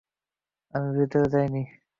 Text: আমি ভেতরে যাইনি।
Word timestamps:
আমি 0.73 0.89
ভেতরে 0.97 1.27
যাইনি। 1.33 1.61